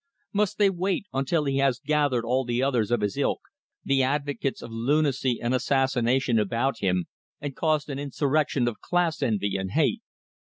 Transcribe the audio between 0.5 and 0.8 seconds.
they